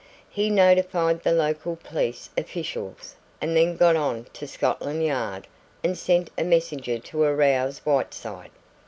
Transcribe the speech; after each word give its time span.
He 0.31 0.49
notified 0.49 1.21
the 1.21 1.31
local 1.31 1.75
police 1.75 2.31
officials 2.35 3.15
and 3.39 3.55
then 3.55 3.77
got 3.77 3.95
on 3.95 4.25
to 4.33 4.47
Scotland 4.47 5.05
Yard 5.05 5.45
and 5.83 5.95
sent 5.95 6.31
a 6.39 6.43
messenger 6.43 6.97
to 6.97 7.21
arouse 7.21 7.77
Whiteside. 7.85 8.49